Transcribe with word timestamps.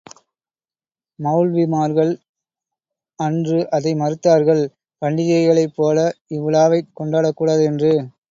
மெளல்விமார்கள் 1.19 2.13
அன்று 3.19 3.59
அதை 3.69 3.93
மறுத்தார்கள் 3.95 4.63
பண்டிகைகளைப் 5.01 5.75
போல 5.75 5.97
இவ்விழாவைக் 6.29 6.91
கொண்டாடக் 6.93 7.35
கூடாது 7.35 7.63
என்று. 7.63 7.93